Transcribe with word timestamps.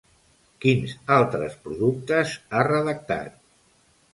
Quins 0.63 0.95
altres 1.17 1.57
productes 1.67 2.33
ha 2.59 2.65
redactat? 2.71 3.37